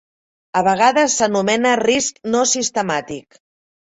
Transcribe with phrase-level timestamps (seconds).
[0.59, 3.41] A vegades s'anomena "risc no sistemàtic".